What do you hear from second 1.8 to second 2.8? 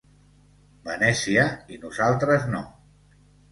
nosaltres no.